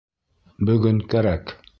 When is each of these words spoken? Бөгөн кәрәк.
Бөгөн 0.69 1.03
кәрәк. 1.15 1.57